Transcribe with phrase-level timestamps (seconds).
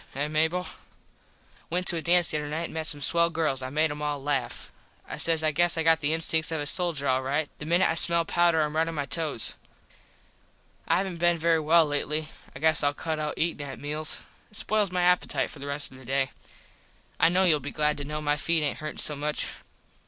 [0.15, 0.65] Eh, Mable?
[1.69, 3.61] Went to a dance the other night and met some swell girls.
[3.61, 4.71] I made em all laff.
[5.07, 7.47] I says I guess I got the instinks of a soldier all right.
[7.59, 9.53] The minit I smell powder Im right on my tows.
[10.87, 12.29] I havent been very well lately.
[12.55, 14.21] I guess Ill cut out eatin at meals.
[14.49, 16.31] It spoils my appitite for the rest of the day.
[17.19, 19.49] I kno youll be glad to kno my feet aint hurtin so much.